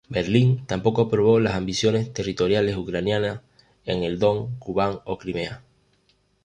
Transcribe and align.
Berlín 0.09 0.65
tampoco 0.65 1.03
aprobó 1.03 1.39
las 1.39 1.53
ambiciones 1.53 2.11
territoriales 2.11 2.75
ucranianas 2.75 3.41
en 3.85 4.01
el 4.01 4.17
Don, 4.17 4.55
Kubán 4.57 4.97
o 5.05 5.19
Crimea. 5.19 5.61